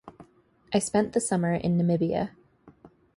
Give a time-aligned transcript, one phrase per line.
[0.73, 2.31] I spent the summer in Namibia.